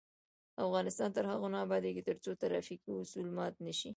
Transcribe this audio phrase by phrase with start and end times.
[0.65, 3.89] افغانستان تر هغو نه ابادیږي، ترڅو ترافیکي اصول مات نشي.